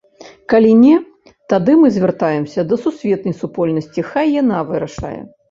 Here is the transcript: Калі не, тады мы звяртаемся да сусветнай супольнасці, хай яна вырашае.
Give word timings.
Калі 0.51 0.69
не, 0.83 0.93
тады 1.53 1.75
мы 1.81 1.91
звяртаемся 1.97 2.65
да 2.71 2.79
сусветнай 2.87 3.37
супольнасці, 3.43 4.07
хай 4.11 4.35
яна 4.41 4.65
вырашае. 4.73 5.15